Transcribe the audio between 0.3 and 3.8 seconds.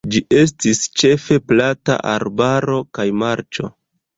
estis ĉefe plata arbaro kaj marĉo.